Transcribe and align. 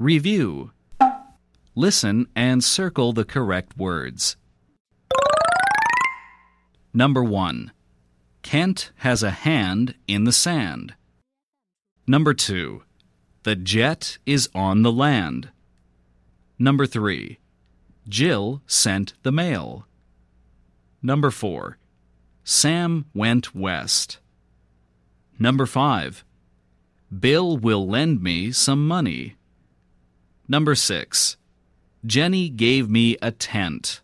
Review. 0.00 0.70
Listen 1.74 2.26
and 2.34 2.64
circle 2.64 3.12
the 3.12 3.22
correct 3.22 3.76
words. 3.76 4.38
Number 6.94 7.22
1. 7.22 7.70
Kent 8.40 8.92
has 8.96 9.22
a 9.22 9.30
hand 9.30 9.94
in 10.08 10.24
the 10.24 10.32
sand. 10.32 10.94
Number 12.06 12.32
2. 12.32 12.82
The 13.42 13.54
jet 13.54 14.16
is 14.24 14.48
on 14.54 14.80
the 14.84 14.90
land. 14.90 15.50
Number 16.58 16.86
3. 16.86 17.38
Jill 18.08 18.62
sent 18.66 19.12
the 19.22 19.32
mail. 19.32 19.86
Number 21.02 21.30
4. 21.30 21.76
Sam 22.42 23.04
went 23.12 23.54
west. 23.54 24.18
Number 25.38 25.66
5. 25.66 26.24
Bill 27.20 27.58
will 27.58 27.86
lend 27.86 28.22
me 28.22 28.50
some 28.50 28.88
money. 28.88 29.36
Number 30.50 30.74
6. 30.74 31.36
Jenny 32.04 32.48
gave 32.48 32.90
me 32.90 33.16
a 33.22 33.30
tent. 33.30 34.00